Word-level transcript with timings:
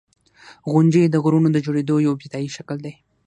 •غونډۍ 0.71 1.03
د 1.09 1.15
غرونو 1.23 1.47
د 1.51 1.57
جوړېدو 1.65 1.95
یو 2.05 2.11
ابتدایي 2.15 2.49
شکل 2.57 2.77
دی. 2.85 2.93